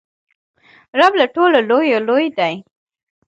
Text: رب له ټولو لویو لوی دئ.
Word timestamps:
رب 0.99 1.13
له 1.19 1.25
ټولو 1.35 1.57
لویو 1.69 1.99
لوی 2.07 2.25
دئ. 2.37 2.55